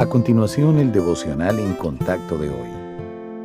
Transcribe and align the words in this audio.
A 0.00 0.06
continuación, 0.06 0.78
el 0.78 0.92
devocional 0.92 1.58
en 1.58 1.74
contacto 1.74 2.38
de 2.38 2.48
hoy. 2.48 2.70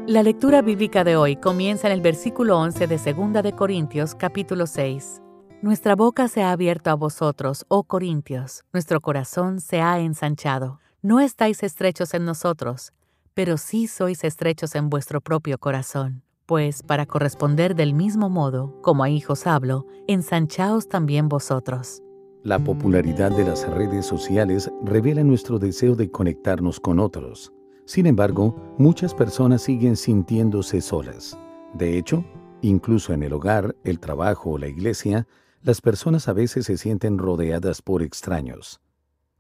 La 0.08 0.24
lectura 0.24 0.62
bíblica 0.62 1.04
de 1.04 1.18
hoy 1.18 1.36
comienza 1.36 1.88
en 1.88 1.94
el 1.94 2.00
versículo 2.00 2.58
11 2.58 2.88
de 2.88 2.98
2 2.98 3.44
de 3.44 3.52
Corintios, 3.52 4.16
capítulo 4.16 4.66
6. 4.66 5.22
Nuestra 5.62 5.98
boca 5.98 6.30
se 6.30 6.44
ha 6.44 6.52
abierto 6.52 6.92
a 6.92 6.94
vosotros, 6.94 7.66
oh 7.68 7.84
Corintios, 7.84 8.64
nuestro 8.72 9.02
corazón 9.02 9.60
se 9.60 9.82
ha 9.82 10.00
ensanchado. 10.00 10.80
No 11.02 11.20
estáis 11.20 11.62
estrechos 11.62 12.14
en 12.14 12.24
nosotros, 12.24 12.94
pero 13.34 13.58
sí 13.58 13.88
sois 13.88 14.24
estrechos 14.24 14.76
en 14.76 14.90
vuestro 14.90 15.20
propio 15.20 15.58
corazón. 15.58 16.24
Pues 16.46 16.84
para 16.84 17.06
corresponder 17.06 17.76
del 17.76 17.94
mismo 17.94 18.30
modo, 18.30 18.82
como 18.82 19.04
a 19.04 19.10
hijos 19.10 19.46
hablo, 19.46 19.88
ensanchaos 20.08 20.88
también 20.88 21.28
vosotros. 21.28 22.02
La 22.46 22.60
popularidad 22.60 23.36
de 23.36 23.44
las 23.44 23.68
redes 23.68 24.06
sociales 24.06 24.72
revela 24.84 25.24
nuestro 25.24 25.58
deseo 25.58 25.96
de 25.96 26.12
conectarnos 26.12 26.80
con 26.80 27.00
otros. 27.00 27.52
Sin 27.86 28.06
embargo, 28.06 28.76
muchas 28.78 29.16
personas 29.16 29.64
siguen 29.64 29.96
sintiéndose 29.96 30.80
solas. 30.82 31.40
De 31.74 31.98
hecho, 31.98 32.24
incluso 32.62 33.14
en 33.14 33.24
el 33.24 33.34
hogar, 33.34 33.76
el 33.84 34.00
trabajo 34.00 34.52
o 34.52 34.58
la 34.60 34.68
iglesia, 34.68 35.28
las 35.64 35.82
personas 35.82 36.28
a 36.28 36.34
veces 36.34 36.68
se 36.68 36.78
sienten 36.78 37.18
rodeadas 37.18 37.82
por 37.82 38.04
extraños. 38.04 38.80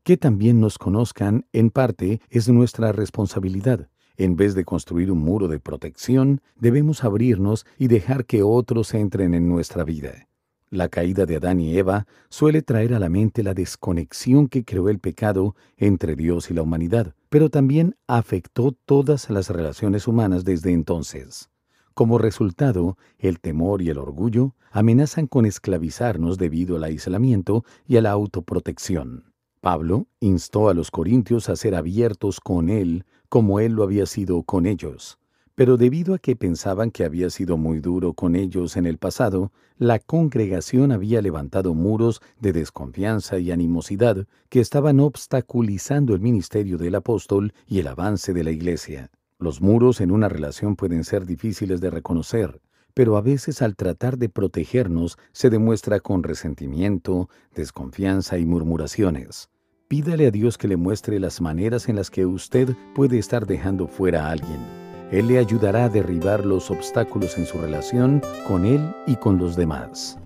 Que 0.01 0.17
también 0.17 0.59
nos 0.59 0.79
conozcan, 0.79 1.45
en 1.53 1.69
parte, 1.69 2.21
es 2.31 2.49
nuestra 2.49 2.91
responsabilidad. 2.91 3.87
En 4.17 4.35
vez 4.35 4.55
de 4.55 4.65
construir 4.65 5.11
un 5.11 5.19
muro 5.19 5.47
de 5.47 5.59
protección, 5.59 6.41
debemos 6.59 7.03
abrirnos 7.03 7.67
y 7.77 7.87
dejar 7.87 8.25
que 8.25 8.41
otros 8.41 8.95
entren 8.95 9.35
en 9.35 9.47
nuestra 9.47 9.83
vida. 9.83 10.27
La 10.75 10.89
caída 10.89 11.25
de 11.25 11.37
Adán 11.37 11.61
y 11.61 11.77
Eva 11.77 12.05
suele 12.27 12.61
traer 12.61 12.93
a 12.93 12.99
la 12.99 13.07
mente 13.07 13.43
la 13.43 13.53
desconexión 13.53 14.49
que 14.49 14.65
creó 14.65 14.89
el 14.89 14.99
pecado 14.99 15.55
entre 15.77 16.17
Dios 16.17 16.51
y 16.51 16.53
la 16.53 16.63
humanidad, 16.63 17.15
pero 17.29 17.49
también 17.49 17.95
afectó 18.07 18.73
todas 18.83 19.29
las 19.29 19.49
relaciones 19.49 20.05
humanas 20.05 20.43
desde 20.43 20.73
entonces. 20.73 21.49
Como 21.93 22.17
resultado, 22.17 22.97
el 23.19 23.39
temor 23.39 23.81
y 23.81 23.89
el 23.89 23.99
orgullo 23.99 24.53
amenazan 24.69 25.27
con 25.27 25.45
esclavizarnos 25.45 26.37
debido 26.37 26.75
al 26.75 26.83
aislamiento 26.83 27.63
y 27.87 27.95
a 27.95 28.01
la 28.01 28.11
autoprotección. 28.11 29.31
Pablo 29.61 30.07
instó 30.19 30.67
a 30.67 30.73
los 30.73 30.91
corintios 30.91 31.47
a 31.47 31.55
ser 31.55 31.73
abiertos 31.73 32.41
con 32.41 32.67
él 32.67 33.05
como 33.29 33.61
él 33.61 33.71
lo 33.71 33.83
había 33.83 34.05
sido 34.07 34.43
con 34.43 34.65
ellos. 34.65 35.19
Pero 35.55 35.77
debido 35.77 36.13
a 36.13 36.19
que 36.19 36.35
pensaban 36.35 36.91
que 36.91 37.05
había 37.05 37.29
sido 37.29 37.55
muy 37.55 37.79
duro 37.79 38.13
con 38.13 38.35
ellos 38.35 38.75
en 38.75 38.85
el 38.85 38.97
pasado, 38.97 39.53
la 39.77 39.99
congregación 39.99 40.91
había 40.91 41.21
levantado 41.21 41.73
muros 41.73 42.21
de 42.41 42.51
desconfianza 42.51 43.39
y 43.39 43.51
animosidad 43.51 44.27
que 44.49 44.59
estaban 44.59 44.99
obstaculizando 44.99 46.13
el 46.13 46.19
ministerio 46.19 46.77
del 46.77 46.95
apóstol 46.95 47.53
y 47.67 47.79
el 47.79 47.87
avance 47.87 48.33
de 48.33 48.43
la 48.43 48.51
iglesia. 48.51 49.11
Los 49.39 49.61
muros 49.61 50.01
en 50.01 50.11
una 50.11 50.27
relación 50.27 50.75
pueden 50.75 51.05
ser 51.05 51.25
difíciles 51.25 51.79
de 51.79 51.89
reconocer, 51.89 52.61
pero 52.93 53.15
a 53.15 53.21
veces 53.21 53.61
al 53.61 53.77
tratar 53.77 54.17
de 54.17 54.27
protegernos 54.27 55.17
se 55.31 55.49
demuestra 55.49 56.01
con 56.01 56.23
resentimiento, 56.23 57.29
desconfianza 57.53 58.37
y 58.37 58.45
murmuraciones. 58.45 59.49
Pídale 59.87 60.27
a 60.27 60.31
Dios 60.31 60.57
que 60.57 60.67
le 60.67 60.75
muestre 60.75 61.19
las 61.19 61.39
maneras 61.39 61.87
en 61.87 61.95
las 61.95 62.09
que 62.09 62.25
usted 62.25 62.75
puede 62.93 63.19
estar 63.19 63.45
dejando 63.45 63.87
fuera 63.87 64.27
a 64.27 64.31
alguien 64.31 64.84
él 65.15 65.27
le 65.29 65.37
ayudará 65.37 65.85
a 65.85 65.89
derribar 65.89 66.45
los 66.45 66.69
obstáculos 66.69 67.37
en 67.37 67.45
su 67.45 67.57
relación 67.57 68.21
con 68.45 68.65
Él 68.65 68.81
y 69.07 69.15
con 69.15 69.37
los 69.37 69.55
demás. 69.55 70.19